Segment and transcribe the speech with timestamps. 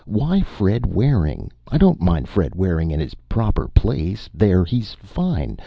[0.07, 1.51] Why Fred Waring?
[1.71, 4.31] I don't mind Fred Waring in his proper place.
[4.33, 5.59] There he's fine.